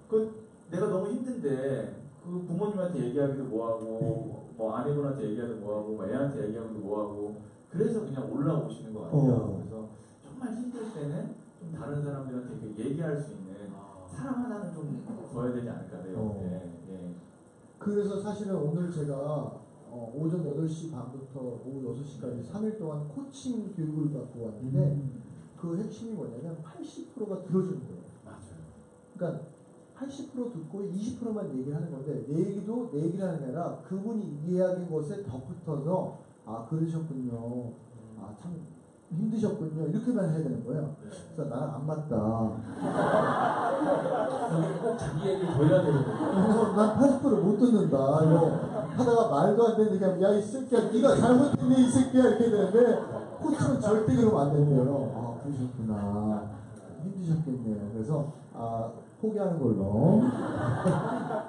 그 0.08 0.46
내가 0.70 0.88
너무 0.88 1.08
힘든데 1.08 2.02
그 2.22 2.44
부모님한테 2.46 3.06
얘기하기도 3.06 3.44
뭐하고 3.44 4.52
뭐 4.56 4.74
아내분한테 4.76 5.30
얘기하기도 5.30 5.60
뭐하고 5.60 5.92
뭐 5.94 6.06
애한테 6.06 6.48
얘기하기도 6.48 6.78
뭐하고 6.80 7.36
그래서 7.70 8.00
그냥 8.00 8.30
올라오시는 8.30 8.92
것 8.92 9.04
같아요. 9.04 9.32
어. 9.32 9.56
그래서 9.56 9.88
정말 10.22 10.54
힘들 10.54 10.92
때는 10.92 11.34
좀 11.58 11.72
다른 11.72 12.04
사람들한테 12.04 12.66
이렇게 12.66 12.90
얘기할 12.90 13.16
수 13.16 13.32
있는 13.32 13.72
사람 14.06 14.44
하나는 14.44 14.74
좀 14.74 15.02
둬야 15.32 15.54
되지 15.54 15.70
않을까 15.70 16.02
내 16.02 16.14
어. 16.14 16.38
예. 16.90 17.14
그래서 17.78 18.20
사실은 18.20 18.56
오늘 18.56 18.92
제가 18.92 19.62
어, 19.94 20.10
오전 20.16 20.42
8시 20.42 20.90
반부터 20.90 21.38
오후 21.40 21.94
6시까지 21.94 22.42
3일 22.50 22.78
동안 22.78 23.06
코칭 23.08 23.72
교육을 23.74 24.10
받고 24.10 24.44
왔는데 24.46 24.78
음. 24.78 25.22
그 25.60 25.76
핵심이 25.76 26.12
뭐냐면 26.12 26.56
80%가 26.62 27.42
들어주는 27.42 27.78
거예요. 27.86 28.02
맞아요. 28.24 28.62
그러니까 29.14 29.44
80% 29.94 30.52
듣고 30.52 30.82
20%만 30.82 31.50
얘기를 31.58 31.76
하는 31.76 31.90
건데 31.90 32.24
내 32.26 32.38
얘기도 32.40 32.90
내 32.90 33.02
얘기를 33.02 33.24
하는 33.26 33.38
게 33.40 33.44
아니라 33.44 33.78
그분이 33.86 34.40
이야기한 34.46 34.90
것에 34.90 35.22
덧붙어서 35.22 36.18
아 36.46 36.66
그러셨군요. 36.68 37.72
아 38.18 38.34
참 38.40 38.56
힘드셨군요. 39.14 39.88
이렇게만 39.88 40.30
해야 40.30 40.38
되는 40.42 40.64
거예요. 40.64 40.96
네. 41.02 41.10
그래서 41.34 41.44
나랑 41.54 41.74
안 41.74 41.86
맞다. 41.86 42.16
꼭 44.82 44.98
자기 44.98 45.28
얘기를 45.28 45.52
더 45.54 45.64
해야 45.64 45.82
되거든요. 45.82 46.14
그래서 46.16 46.72
난 46.74 46.98
80%못 46.98 47.58
듣는다. 47.58 47.96
이거 48.24 48.71
하다가 48.96 49.28
말도 49.28 49.66
안 49.68 49.76
되는 49.76 49.94
얘기 49.94 50.04
하면 50.04 50.22
야이 50.22 50.42
새끼야 50.42 50.90
네가 50.90 51.16
잘못했네 51.16 51.80
이 51.80 51.88
새끼야 51.88 52.22
이렇게 52.28 52.50
되는데 52.50 52.98
코치는 53.40 53.80
절대 53.80 54.14
그러면 54.16 54.40
안 54.40 54.52
된대요. 54.52 55.12
아 55.14 55.42
그러셨구나. 55.42 56.50
힘드셨겠네요. 57.02 57.90
그래서 57.92 58.32
아 58.54 58.90
포기하는 59.20 59.58
걸로 59.58 60.22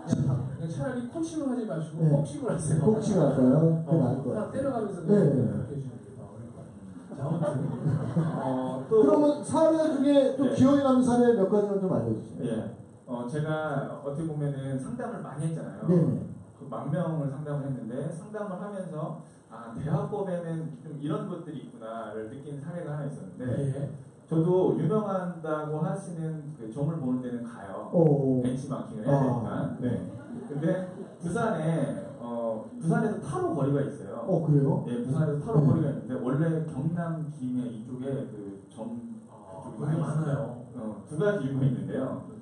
그냥 0.08 0.70
차라리 0.70 1.08
코칭을 1.10 1.50
하지 1.50 1.66
마시고 1.66 2.04
네. 2.04 2.10
복싱을 2.10 2.52
하세요. 2.54 2.82
코칭 2.82 3.20
할까요? 3.22 3.84
그게 3.86 3.98
어, 3.98 4.04
나을 4.04 4.18
것 4.18 4.24
그냥 4.24 4.36
같아요. 4.46 4.52
때려가면서 4.52 5.02
네. 5.02 5.14
이렇게 5.14 5.76
해주는 5.76 6.00
게더 6.00 6.24
어려울 6.24 6.50
것 6.54 6.60
같아요. 6.64 7.18
자, 7.18 7.26
아무튼 7.28 7.68
어, 8.44 8.86
또 8.90 9.02
그러면 9.02 9.44
사례 9.44 9.78
중에 9.96 10.36
좀 10.38 10.48
네. 10.50 10.56
기억에 10.56 10.84
남는 10.84 11.04
사례 11.04 11.34
몇 11.34 11.50
가지만 11.50 11.80
좀 11.82 11.94
알려주세요. 11.94 12.44
예. 12.46 12.76
어, 13.06 13.28
제가 13.28 14.02
어떻게 14.06 14.28
보면은 14.28 14.80
상담을 14.80 15.22
많이 15.22 15.46
했잖아요. 15.48 15.88
네네. 15.88 16.02
그 16.02 16.33
만 16.74 16.90
명을 16.90 17.30
상담을 17.30 17.68
했는데 17.68 18.10
상담을 18.10 18.60
하면서 18.60 19.22
아 19.52 19.72
대화법에는 19.78 20.80
좀 20.82 20.98
이런 21.00 21.30
것들이 21.30 21.60
있구나를 21.66 22.32
느낀 22.32 22.60
사례가 22.60 22.94
하나 22.94 23.06
있었는데 23.06 23.76
예. 23.76 23.92
저도 24.28 24.80
유명한다고 24.80 25.80
하시는 25.80 26.56
그 26.58 26.72
점을 26.74 26.96
보는 26.96 27.22
데는 27.22 27.44
가요. 27.44 27.92
오. 27.94 28.42
벤치마킹을 28.42 29.06
해야 29.06 29.16
아. 29.16 29.78
되니까. 29.78 29.78
네. 29.80 30.12
근데 30.50 30.94
부산에 31.20 32.16
어 32.20 32.68
부산에도 32.82 33.22
타로 33.22 33.54
거리가 33.54 33.82
있어요. 33.82 34.26
어 34.28 34.44
그래요? 34.48 34.84
예, 34.88 35.04
부산에도 35.04 35.40
타로 35.46 35.60
네. 35.62 35.68
거리가 35.68 35.90
있는데 35.90 36.14
원래 36.16 36.66
경남 36.66 37.32
김해 37.38 37.68
이쪽에 37.68 38.06
그점 38.08 39.22
아, 39.30 39.72
많이 39.78 40.00
많아요. 40.00 40.66
어, 40.76 41.04
두 41.08 41.20
가지 41.20 41.46
이유가 41.46 41.66
있는데요. 41.66 42.33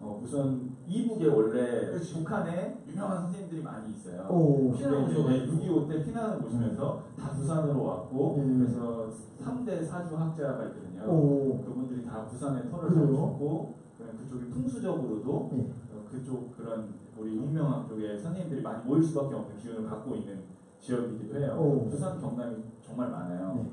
어, 0.00 0.20
우선 0.22 0.76
이북에 0.86 1.26
원래 1.26 1.86
그렇지. 1.86 2.14
북한에 2.14 2.82
유명한 2.88 3.22
선생님들이 3.22 3.62
많이 3.62 3.90
있어요. 3.92 4.28
오. 4.30 4.72
피난을 4.72 5.06
근데 5.06 5.20
오셔가지고. 5.20 5.56
이제 5.58 5.68
6.25때 5.68 6.04
피난을 6.04 6.44
오시면서 6.44 7.02
다 7.18 7.30
부산으로 7.30 7.82
왔고 7.84 8.36
음. 8.36 8.58
그래서 8.58 9.10
3대 9.42 9.84
사주 9.84 10.16
학자가 10.16 10.66
있거든요. 10.66 11.02
오. 11.04 11.62
그분들이 11.64 12.04
다 12.04 12.24
부산에 12.26 12.68
터를 12.70 12.90
그냥 12.90 14.16
그쪽이 14.18 14.48
풍수적으로도 14.50 15.50
네. 15.52 15.72
어, 15.92 16.04
그쪽 16.08 16.56
그런 16.56 16.94
우리 17.18 17.36
운명학 17.36 17.88
쪽에 17.88 18.16
선생님들이 18.16 18.62
많이 18.62 18.84
모일 18.84 19.02
수밖에 19.02 19.34
없는 19.34 19.56
기운을 19.56 19.88
갖고 19.88 20.14
있는 20.14 20.42
지역이기도 20.78 21.40
해요. 21.40 21.56
오. 21.58 21.88
부산 21.90 22.20
경남이 22.20 22.56
정말 22.80 23.10
많아요. 23.10 23.54
네. 23.56 23.70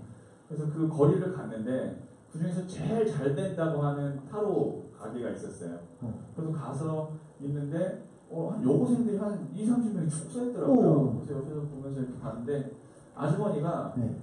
그래서 0.48 0.66
그 0.74 0.88
거리를 0.90 1.32
갔는데 1.32 2.02
그 2.36 2.40
중에서 2.40 2.68
제일 2.68 3.10
잘 3.10 3.34
된다고 3.34 3.82
하는 3.82 4.20
타로 4.30 4.84
가게가 5.00 5.30
있었어요. 5.30 5.80
어. 6.02 6.14
그래서 6.36 6.52
가서 6.52 7.12
있는데 7.40 8.04
어, 8.30 8.52
한 8.54 8.62
여고생들이 8.62 9.18
한 9.18 9.50
2, 9.56 9.66
30명이 9.70 10.10
쭉 10.10 10.30
써있더라고요. 10.32 10.90
오. 10.90 11.14
그래서 11.16 11.40
옆에서 11.40 11.62
보면서 11.62 12.02
이렇게 12.02 12.20
봤는데 12.20 12.72
아주머니가 13.16 13.94
네. 13.96 14.18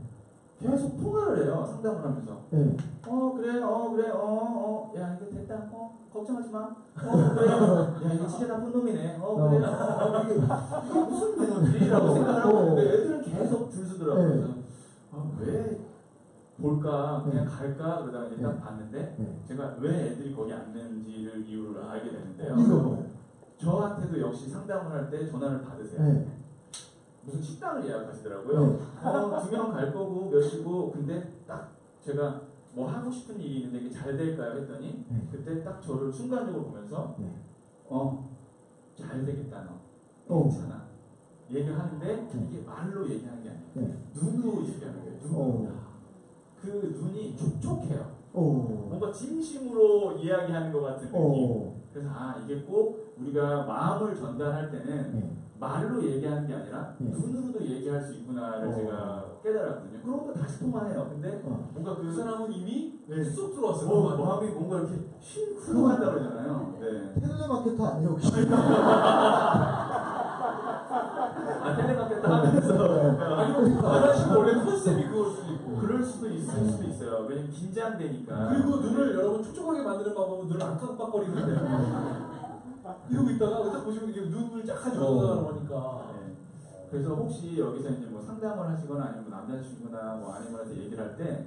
계속 0.61 1.01
통화를 1.01 1.45
해요. 1.45 1.65
상담을 1.67 2.05
하면서. 2.05 2.43
네. 2.51 2.77
어 3.09 3.33
그래 3.35 3.63
어 3.63 3.91
그래 3.91 4.11
어어 4.11 4.93
야 4.97 5.17
이거 5.19 5.31
됐다 5.31 5.69
어 5.73 5.99
걱정하지 6.13 6.51
마 6.51 6.59
어 7.03 7.35
그래 7.35 7.51
야 7.51 8.13
이거 8.15 8.27
진짜 8.29 8.47
나쁜 8.49 8.71
놈이네 8.73 9.19
어 9.21 9.49
그래 9.49 9.65
어, 9.67 10.23
이게, 10.25 10.35
이게 10.35 11.01
무슨 11.01 11.41
매너지라고 11.41 12.15
생각을 12.15 12.45
하고 12.45 12.59
있는데 12.61 12.83
애들은 12.93 13.23
계속 13.23 13.71
줄 13.71 13.87
서더라고요 13.87 14.29
네. 14.29 14.35
그래서 14.35 14.55
아, 15.13 15.31
왜 15.41 15.81
볼까 16.63 17.23
그냥 17.25 17.45
갈까 17.45 18.01
그러다가 18.03 18.27
이제 18.27 18.41
딱 18.41 18.53
네. 18.55 18.61
봤는데 18.61 19.17
네. 19.19 19.41
제가 19.45 19.77
왜 19.81 20.07
애들이 20.13 20.35
거기 20.35 20.53
앉는지를 20.53 21.47
이유를 21.47 21.83
알게 21.83 22.11
되는데요 22.11 22.55
뭐예요? 22.57 23.11
저한테도 23.59 24.21
역시 24.21 24.49
상담을 24.49 24.91
할 24.93 25.11
때 25.11 25.27
전화를 25.27 25.61
받으세요 25.63 26.01
네. 26.03 26.39
무슨 27.25 27.43
식당을 27.43 27.87
예약하시더라고요 27.89 28.61
네. 28.67 28.79
어, 29.09 29.41
두 29.43 29.51
명 29.51 29.73
갈 29.73 29.93
거고 29.93 30.31
몇 30.31 30.41
시고 30.41 30.93
근데 30.93 31.35
딱 31.47 31.73
제가 32.01 32.43
뭐 32.75 32.89
하고 32.89 33.11
싶은 33.11 33.39
일이 33.41 33.61
있는데 33.63 33.81
이게 33.87 33.91
잘 33.91 34.17
될까요 34.17 34.61
했더니 34.61 35.05
네. 35.09 35.29
그때 35.31 35.63
딱 35.65 35.83
저를 35.83 36.13
순간적으로 36.13 36.65
보면서 36.67 37.17
네. 37.19 37.27
어, 37.89 38.31
잘 38.97 39.25
되겠다 39.27 39.65
너. 39.65 40.35
어. 40.35 40.43
괜찮아. 40.45 40.87
얘기를 41.51 41.79
하는데 41.79 42.29
이게 42.49 42.63
말로 42.63 43.07
얘기하는 43.11 43.43
게 43.43 43.51
아니에요. 43.51 43.65
네. 43.75 44.05
눈으로 44.15 44.63
얘기하는 44.67 45.01
거예요. 45.03 45.19
눈으로. 45.23 45.69
어. 46.63 46.65
그 46.65 46.97
눈이 47.01 47.37
촉촉해요. 47.37 48.23
어. 48.35 48.87
뭔가 48.89 49.11
진심으로 49.13 50.13
이야기하는 50.13 50.73
것 50.73 50.81
같은 50.83 51.07
느낌. 51.07 51.21
어. 51.21 51.75
그래서 51.93 52.09
아 52.11 52.37
이게 52.45 52.63
꼭 52.63 53.15
우리가 53.21 53.65
마음을 53.67 54.15
전달할 54.17 54.71
때는 54.71 55.13
네. 55.13 55.37
말로 55.59 56.03
얘기하는 56.03 56.47
게 56.49 56.55
아니라 56.55 56.95
네. 56.99 57.11
눈으로도 57.11 57.63
얘기할 57.65 58.01
수 58.03 58.15
있구나를 58.15 58.69
어. 58.69 58.73
제가 58.75 59.25
깨달았거든요. 59.43 60.01
그런 60.03 60.19
것도 60.19 60.33
다시 60.35 60.61
통화해요. 60.61 61.09
근데 61.11 61.43
어. 61.45 61.69
뭔가 61.73 61.97
그그 61.97 62.15
사람은 62.15 62.53
이미 62.53 62.99
네. 63.07 63.23
쑥 63.25 63.55
들어왔어요. 63.55 63.91
어, 63.91 64.17
그 64.17 64.23
마음이. 64.23 64.51
뭔가 64.53 64.79
이렇게 64.79 64.95
힐훌한다 65.21 66.11
그러잖아요. 66.13 66.79
네. 66.81 67.13
텔레마케터 67.21 67.87
아니에요 67.87 68.11
혹시? 68.11 68.31
아 71.65 71.77
텔레마케터 71.77 72.29
하면서 72.35 72.73
아니, 73.37 73.75
말하시고 73.75 74.39
원래 74.39 74.65
컨셉이 74.65 75.05
그걸 75.09 75.22
수도 75.43 75.53
있고. 75.55 75.77
그럴 75.77 76.03
수도 76.05 76.29
있을 76.29 76.71
수도 76.71 76.85
있어요. 76.89 77.27
왜냐면 77.29 77.51
긴장되니까. 77.51 78.49
그리고 78.51 78.77
눈을 78.79 79.15
여러분 79.15 79.43
촉촉하게 79.43 79.83
만드는 79.83 80.15
방법은 80.15 80.49
눈을 80.49 80.63
안 80.63 80.79
깜빡거리면 80.79 81.47
돼요. 81.47 82.33
이러고 83.11 83.31
있다가 83.31 83.73
딱 83.73 83.85
보시면 83.85 84.11
이게 84.11 84.21
눈을 84.23 84.65
쫙 84.65 84.75
가지고 84.77 85.05
어. 85.05 85.35
나가니까. 85.37 86.13
네. 86.17 86.35
그래서 86.91 87.15
혹시 87.15 87.59
여기서 87.59 87.89
이제 87.91 88.07
뭐 88.07 88.21
상담을 88.23 88.69
하시거나 88.69 89.05
아니면 89.05 89.31
뭐 89.31 89.39
남자친구나 89.39 90.17
뭐 90.17 90.35
아내분한테 90.35 90.77
얘기를 90.77 90.99
할 91.05 91.17
때 91.17 91.47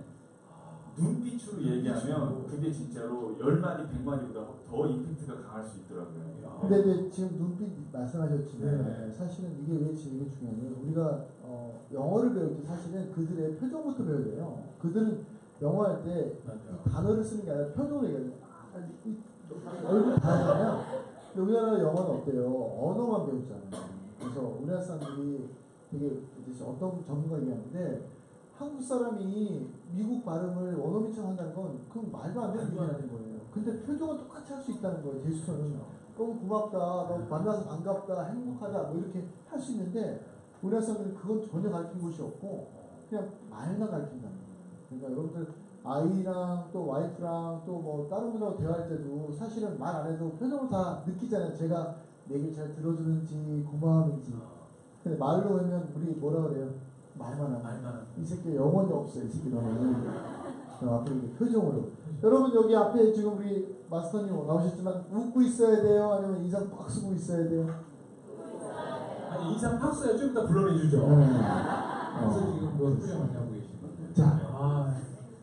눈빛으로 0.97 1.61
얘기하면 1.61 2.47
그게 2.47 2.71
진짜로 2.71 3.35
열 3.41 3.59
마디 3.59 3.83
백 3.89 4.01
마디보다 4.01 4.47
더 4.65 4.87
임팩트가 4.87 5.41
강할 5.41 5.63
수 5.65 5.79
있더라고요. 5.79 6.59
근데 6.61 6.79
이제 6.79 7.09
지금 7.09 7.37
눈빛 7.37 7.67
말씀하셨지만 7.91 8.85
네. 8.85 9.11
사실은 9.11 9.59
이게 9.61 9.73
왜 9.73 9.87
되게 9.93 9.97
중요하냐면 9.97 10.73
우리가 10.83 11.25
어, 11.41 11.64
영어를 11.93 12.33
배울 12.33 12.55
때 12.57 12.63
사실은 12.63 13.11
그들의 13.11 13.55
표정부터 13.57 14.03
배워야 14.03 14.23
돼요. 14.23 14.63
그들은 14.79 15.25
영어 15.61 15.83
할 15.85 16.03
때 16.03 16.37
맞아요. 16.45 16.79
이 16.85 16.89
단어를 16.89 17.23
쓰는 17.23 17.45
게 17.45 17.51
아니라 17.51 17.67
표정을 17.73 18.09
얘기해요. 18.09 18.31
아, 18.73 18.79
이- 19.05 19.09
이- 19.09 19.17
얼굴 19.85 20.15
다 20.15 20.29
하잖아요. 20.33 20.81
우리나라 21.37 21.79
영어는 21.79 22.21
어때요? 22.21 22.45
언어만 22.79 23.25
배웠잖아요. 23.27 23.95
그래서 24.19 24.41
우리나라 24.59 24.81
사람들이 24.81 25.49
되게 25.91 26.21
어떤 26.63 27.03
전문가 27.05 27.37
얘기하는데 27.39 28.09
한국 28.57 28.81
사람이 28.81 29.69
미국 29.93 30.23
발음을 30.25 30.75
원어민처럼 30.75 31.31
한다는 31.31 31.53
건 31.53 31.79
그건 31.89 32.11
말도 32.11 32.41
안 32.41 32.53
되는 32.53 32.67
얘기라는 32.69 33.09
거예요. 33.11 33.39
근데 33.53 33.81
표정은 33.83 34.17
똑같이 34.17 34.53
할 34.53 34.61
수 34.63 34.71
있다는 34.71 35.03
거예요. 35.03 35.21
제스처는 35.23 35.77
너무 36.17 36.39
고맙다, 36.39 36.77
너무 36.77 37.25
만나서 37.29 37.65
반갑다, 37.65 38.23
행복하다 38.23 38.83
뭐 38.83 38.97
이렇게 38.97 39.25
할 39.47 39.59
수 39.59 39.73
있는데 39.73 40.25
우리나라 40.62 40.83
사람들은 40.85 41.15
그건 41.15 41.41
전혀 41.43 41.69
가르친 41.69 42.01
곳이 42.01 42.21
없고 42.21 42.67
그냥 43.09 43.29
말만 43.50 43.89
가르친다는 43.89 44.35
거예요. 44.38 44.45
그러니까 44.89 45.12
여러분들 45.12 45.53
아이랑 45.83 46.69
또 46.74 46.88
와이프랑 46.88 47.62
또 47.65 47.74
뭐 47.79 48.07
다른 48.09 48.31
분하고 48.33 48.57
대화할 48.57 48.89
때도 48.89 49.31
사실은 49.31 49.77
말 49.77 49.95
안 49.95 50.12
해도 50.12 50.31
표정을 50.31 50.67
다 50.69 51.03
느끼잖아요. 51.05 51.53
제가 51.55 51.95
내 52.27 52.35
얘기를 52.35 52.53
잘 52.55 52.71
들어주는지 52.71 53.65
고마움인지. 53.69 54.33
근데 55.03 55.17
말로 55.17 55.59
하면 55.59 55.93
우리 55.95 56.15
뭐라 56.15 56.41
그래요? 56.50 56.70
말만 57.18 57.39
하면 57.46 57.61
말만 57.63 58.07
이 58.18 58.24
새끼 58.25 58.55
영혼이 58.55 58.91
없어 58.91 59.22
이 59.22 59.27
새끼 59.29 59.50
너는 59.50 60.07
어, 60.81 60.96
앞으로 60.96 61.15
이렇게 61.15 61.31
표정으로 61.35 61.85
여러분 62.24 62.53
여기 62.55 62.75
앞에 62.75 63.13
지금 63.13 63.37
우리 63.37 63.77
마스터님 63.89 64.35
나오셨지만 64.48 65.05
웃고 65.13 65.41
있어야 65.44 65.81
돼요 65.81 66.11
아니면 66.11 66.44
인상 66.44 66.70
빡 66.70 66.89
쓰고 66.89 67.13
있어야 67.13 67.48
돼요 67.48 67.70
아니 69.35 69.51
인상 69.53 69.77
팍스야 69.79 70.17
좀 70.17 70.29
이따 70.31 70.45
불러내주죠. 70.45 70.98
네. 70.98 71.27
그래서 71.27 72.37
어. 72.39 72.53
지금 72.53 72.71
뭐 72.77 72.95
표정 72.95 73.19
많이 73.19 73.33
하고 73.35 73.51
계시거든요. 73.51 74.13
자. 74.15 74.39
아, 74.57 74.93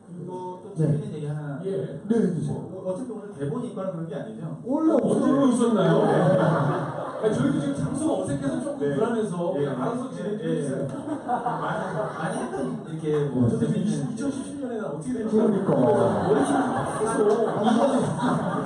그리고 0.08 0.60
또 0.64 0.74
네. 0.76 0.86
재밌는 0.86 1.12
얘기 1.14 1.26
하나. 1.26 1.60
예. 1.64 2.00
네 2.08 2.16
해주세요 2.16 2.54
뭐, 2.54 2.84
어차피 2.90 3.12
오늘 3.12 3.32
대본이 3.34 3.68
있거나 3.68 3.90
그런 3.92 4.08
게 4.08 4.14
아니죠. 4.14 4.60
원래 4.64 4.92
없어요 4.94 5.40
보셨나요? 5.40 7.18
아니, 7.22 7.34
저희도 7.34 7.60
지금 7.60 7.76
장소가 7.76 8.22
어색해서 8.22 8.60
조금 8.62 8.78
네. 8.80 8.94
불안해서 8.96 9.54
예. 9.56 9.60
그냥 9.60 9.82
알아서 9.82 10.10
진행해 10.10 10.42
예. 10.42 10.62
주세요. 10.62 10.88
많이, 11.26 12.38
했던 12.38 12.84
이렇게 12.88 13.24
뭐 13.26 13.48
네. 13.48 13.58
재밌는 13.58 14.16
2017년에는 14.16 14.84
어떻게 14.84 15.12
될지 15.12 15.36
그러니까. 15.36 15.74
머릿속에 15.74 16.58
계속 16.98 17.48
아니 17.48 17.68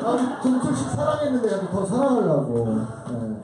아니 0.04 0.42
정철식 0.42 0.88
사랑했는데 0.90 1.50
나도 1.50 1.68
더 1.68 1.84
사랑하려고 1.84 2.64
네. 3.10 3.35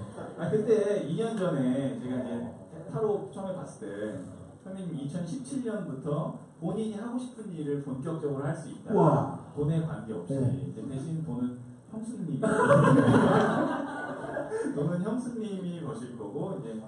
아 0.53 0.55
그때 0.55 1.09
2년 1.09 1.39
전에 1.39 1.99
제가 1.99 2.17
이제 2.17 2.53
타로 2.93 3.31
처음에 3.33 3.55
봤을 3.57 3.89
때 3.89 4.19
선생님 4.63 4.99
2017년부터 5.09 6.35
본인이 6.61 6.93
하고 6.95 7.19
싶은 7.19 7.51
일을 7.55 7.83
본격적으로 7.83 8.45
할 8.45 8.55
수 8.55 8.69
있다. 8.69 8.95
와. 8.95 9.41
돈에 9.57 9.81
관계없이 9.81 10.35
네. 10.35 10.67
이제 10.69 10.87
대신 10.87 11.25
돈은 11.25 11.59
형수님이 11.91 12.39
돈은 14.75 15.03
형수님이 15.03 15.81
버실 15.85 16.19
거고 16.19 16.59
이제 16.61 16.79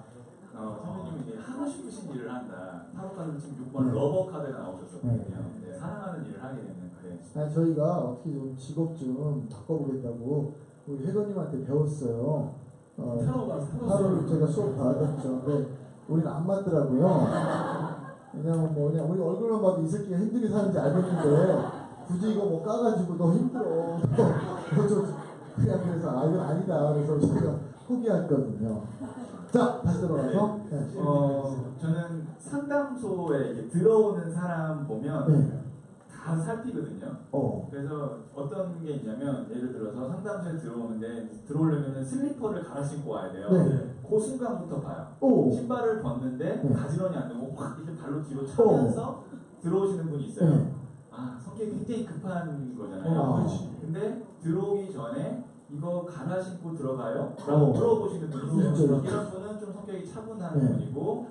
어, 0.53 0.79
선생님이 0.85 1.21
이제 1.27 1.37
하고 1.41 1.67
싶으신 1.67 2.11
일을 2.13 2.31
한다. 2.31 2.85
타로 2.95 3.11
카드 3.13 3.35
지금 3.39 3.65
6번 3.73 3.87
네. 3.87 3.93
lover 3.93 4.27
카드가 4.27 4.59
나오셨거든요. 4.59 5.11
네. 5.11 5.25
네, 5.67 5.73
사랑하는 5.73 6.23
일을 6.27 6.41
하게 6.43 6.57
되는 6.61 6.91
그래. 7.01 7.19
아니, 7.35 7.51
저희가 7.53 7.97
어떻게 7.97 8.31
좀 8.31 8.55
직업 8.55 8.95
좀 8.95 9.49
바꿔보겠다고 9.51 10.53
우리 10.87 11.03
회장님한테 11.05 11.65
배웠어요 11.65 12.53
어, 12.97 13.19
타로가 13.25 13.59
하루를 13.87 14.27
제가 14.27 14.47
수업 14.47 14.77
받았죠. 14.77 15.41
근데 15.41 15.67
우리는 16.07 16.31
안 16.31 16.45
맞더라고요. 16.47 17.27
왜냐면 18.33 18.73
뭐 18.73 18.91
그냥 18.91 19.09
우리 19.09 19.21
얼굴만 19.21 19.61
봐도 19.61 19.81
이 19.81 19.87
새끼가 19.87 20.17
힘들게 20.17 20.49
사는지 20.49 20.77
알겠는데 20.79 21.57
굳이 22.07 22.31
이거 22.33 22.45
뭐 22.45 22.63
까가지고 22.63 23.17
너 23.17 23.33
힘들어. 23.33 23.65
너저 24.75 25.03
그냥 25.55 25.81
그래서 25.83 26.09
아 26.19 26.25
이건 26.25 26.39
아니다. 26.39 26.93
그래서 26.93 27.19
제가 27.19 27.55
포기했거든요. 27.87 28.81
자 29.51 29.81
다시 29.81 30.01
들어가서 30.01 30.59
네. 30.69 30.89
어, 30.97 31.55
저는 31.79 32.27
상담소에 32.37 33.69
들어오는 33.69 34.33
사람 34.33 34.85
보면 34.85 35.27
네. 35.31 35.64
다 36.25 36.35
살피거든요. 36.35 37.05
어. 37.31 37.67
그래서 37.69 38.17
어떤 38.33 38.81
게 38.83 38.93
있냐면 38.93 39.47
예를 39.47 39.71
들어서 39.71 40.09
상담소에 40.09 40.57
들어오는데 40.57 41.43
들어오려면 41.45 42.03
슬리퍼를 42.03 42.63
갈아 42.63 42.83
신고 42.83 43.11
와야 43.11 43.31
돼요. 43.31 43.47
네. 43.51 43.95
그 44.09 44.19
순간부터 44.19 44.81
봐요. 44.81 45.15
오. 45.21 45.51
신발을 45.51 46.01
벗는데 46.01 46.63
네. 46.63 46.73
가지런히 46.73 47.15
안 47.15 47.29
되고 47.29 47.53
확 47.55 47.77
이렇게 47.77 47.95
발로 47.95 48.23
뒤로 48.23 48.43
차면서 48.43 49.23
들어오시는 49.61 50.09
분이 50.09 50.25
있어요. 50.25 50.49
네. 50.49 50.73
아 51.11 51.37
성격이 51.39 51.71
굉장히 51.71 52.05
급한 52.07 52.75
거잖아요. 52.75 53.19
어. 53.21 53.35
그렇지. 53.35 53.77
근데 53.81 54.23
들어오기 54.41 54.91
전에 54.91 55.45
이거 55.69 56.05
갈아 56.05 56.41
신고 56.41 56.73
들어가요? 56.75 57.35
라고 57.47 57.65
어. 57.65 57.71
물어보시는 57.71 58.29
분이 58.31 58.45
있어요. 58.47 58.71
있죠, 58.71 58.83
있죠. 58.83 59.03
이런 59.05 59.29
분은 59.29 59.59
좀 59.59 59.73
성격이 59.73 60.07
차분한 60.11 60.59
네. 60.59 60.67
분이고 60.71 61.27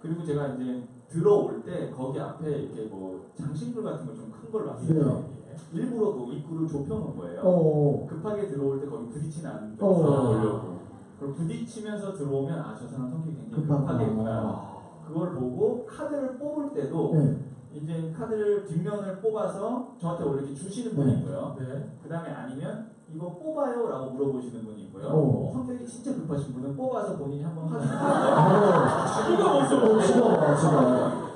그리고 0.00 0.24
제가 0.24 0.48
이제 0.48 0.86
들어올 1.08 1.62
때 1.64 1.90
거기 1.90 2.20
앞에 2.20 2.50
이렇게 2.50 2.82
뭐 2.84 3.30
장식물 3.36 3.82
같은 3.84 4.06
거 4.06 4.14
좀 4.14 4.30
큰 4.30 4.50
걸 4.52 4.66
놨어요. 4.66 5.38
일부러 5.72 6.14
그 6.14 6.32
입구를 6.32 6.68
좁혀놓은 6.68 7.16
거예요. 7.16 7.40
어. 7.44 8.06
급하게 8.08 8.46
들어올 8.46 8.80
때 8.80 8.86
거기 8.86 9.08
부딪히는 9.08 9.50
않는 9.50 9.76
데 9.76 9.84
어. 9.84 9.94
보려고. 9.94 10.78
그리고 11.18 11.34
부딪히면서 11.34 12.12
들어오면 12.14 12.58
아 12.58 12.76
저 12.78 12.86
사람 12.86 13.10
성격이 13.10 13.36
굉장히 13.36 13.66
급하겠구나. 13.66 14.06
급하구나. 14.06 14.78
그걸 15.06 15.34
보고 15.34 15.84
카드를 15.86 16.38
뽑을 16.38 16.72
때도 16.74 17.12
네. 17.14 17.38
이제 17.72 18.12
카드를 18.16 18.64
뒷면을 18.64 19.20
뽑아서 19.20 19.96
저한테 19.98 20.24
원래 20.24 20.42
이렇게 20.42 20.54
주시는 20.54 20.94
분이 20.94 21.12
네. 21.12 21.18
있고요. 21.20 21.56
네. 21.58 21.98
그 22.02 22.08
다음에 22.08 22.30
아니면 22.30 22.90
이거 23.14 23.34
뽑아요? 23.38 23.88
라고 23.88 24.10
물어보시는 24.12 24.64
분이 24.66 24.82
있고요. 24.84 25.06
어. 25.08 25.50
성격이 25.52 25.86
진짜 25.86 26.14
급하신 26.14 26.52
분은 26.54 26.76
뽑아서 26.76 27.16
본인이 27.16 27.42
한번 27.42 27.68
하시는 27.68 27.96
아, 27.96 29.06
지금 29.06 29.38
먼저. 29.38 29.76
어, 29.76 30.00
지금 30.00 30.56
지금. 30.56 31.28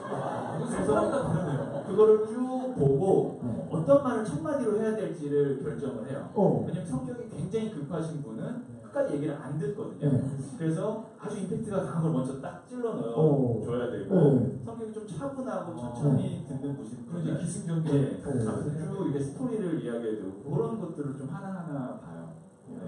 이거 0.61 0.67
사람마다 0.85 1.29
다르네요. 1.33 1.85
그거를 1.87 2.27
쭉 2.27 2.75
보고 2.77 3.41
네. 3.43 3.69
어떤 3.71 4.03
말을 4.03 4.25
첫 4.25 4.43
마디로 4.43 4.81
해야 4.81 4.97
될지를 4.97 5.63
결정을 5.63 6.11
해요. 6.11 6.29
어. 6.35 6.65
왜냐면 6.67 6.87
성격이 6.87 7.29
굉장히 7.31 7.71
급하신 7.71 8.23
분은 8.23 8.82
끝까지 8.93 9.15
얘기를 9.15 9.35
안 9.35 9.59
듣거든요. 9.59 10.13
네. 10.13 10.37
그래서 10.59 11.07
아주 11.19 11.39
임팩트가 11.39 11.85
강한 11.85 12.03
걸 12.03 12.13
먼저 12.13 12.41
딱 12.41 12.69
찔러 12.69 12.95
넣어 12.95 13.15
어. 13.17 13.63
줘야 13.65 13.91
되고 13.91 14.15
네. 14.15 14.61
성격이 14.65 14.93
좀 14.93 15.07
차분하고 15.09 15.73
어. 15.73 15.77
천천히 15.77 16.45
듣는 16.47 16.77
분이 16.77 17.07
그리고 17.11 17.19
이제 17.19 17.41
기승전결. 17.41 17.95
예, 17.95 18.23
어. 18.25 18.51
앞에서 18.53 18.79
쭉 18.79 19.07
이게 19.09 19.19
스토리를 19.19 19.83
이야기해야 19.83 20.17
되고 20.17 20.43
그런 20.45 20.81
것들을 20.81 21.17
좀 21.17 21.29
하나하나 21.29 21.99
봐요. 21.99 22.35
네. 22.69 22.79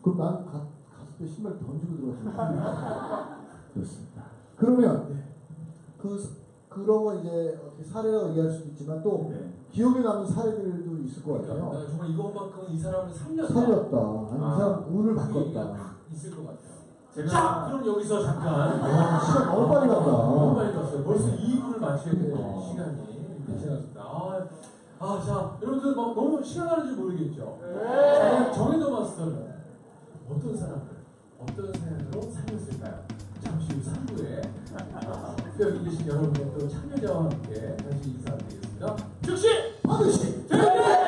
그럼 0.00 0.18
난 0.18 0.46
가, 0.46 0.68
갔을 0.96 1.18
때 1.18 1.26
신발 1.26 1.58
던지고 1.58 1.96
들어갔습니다. 1.96 3.38
그렇습니다. 3.74 4.24
그러면 4.56 5.08
네. 5.08 5.24
그 5.98 6.16
그런 6.68 7.04
거 7.04 7.14
이제 7.16 7.60
어떻게 7.64 7.82
사례로 7.84 8.30
이해할 8.30 8.50
수도 8.50 8.68
있지만 8.70 9.02
또 9.02 9.28
네. 9.30 9.52
기억에 9.70 10.00
남는 10.00 10.26
사례들도 10.26 10.83
있을 11.04 11.22
것 11.22 11.34
같아요. 11.42 11.70
내가 11.70 11.86
정말 11.86 12.10
이것만큼은 12.10 12.70
이 12.70 12.78
사람을 12.78 13.12
살렸다. 13.12 13.52
살렸다. 13.52 13.96
아니, 13.98 14.40
이 14.40 14.44
아. 14.44 14.56
사람 14.56 14.84
운을 14.96 15.14
그 15.14 15.20
바꿨다. 15.20 15.72
딱 15.72 15.96
있을 16.12 16.30
것 16.30 16.46
같아요. 16.46 16.74
자, 17.14 17.22
제가 17.22 17.66
그럼 17.66 17.86
여기서 17.86 18.22
잠깐. 18.24 18.46
아, 18.54 19.20
시간 19.20 19.46
너무 19.46 19.68
빨리 19.68 19.86
너무 19.86 20.04
간다. 20.04 20.54
빨리 20.54 20.74
갔어요. 20.74 21.04
벌써 21.04 21.26
2부를 21.28 21.78
마쳐야 21.78 22.14
되는 22.14 22.36
어. 22.36 22.68
시간이 22.70 23.02
이렇게 23.46 23.60
지났습니다. 23.60 24.00
아, 24.00 24.48
아, 24.98 25.22
자, 25.24 25.58
여러분들 25.62 25.94
막 25.94 26.14
너무 26.14 26.42
시간 26.42 26.68
가는 26.68 26.86
줄 26.86 26.96
모르겠죠? 26.96 27.58
자, 27.60 28.52
정해도 28.52 28.90
마스터는 28.90 29.54
어떤 30.28 30.56
사람들, 30.56 30.96
어떤 31.38 31.72
사연으로 31.72 32.22
살렸을까요? 32.30 33.04
잠시 33.42 33.74
후 33.74 33.82
3부에 33.82 34.42
여기 35.60 35.84
계신 35.84 36.08
여러분들 36.08 36.52
또 36.58 36.68
참여자와 36.68 37.24
함께 37.24 37.76
다시 37.76 38.10
인사드리겠습니다. 38.10 38.96
즉시! 39.22 39.48
반드시 39.82 40.43
Oh, 40.56 41.00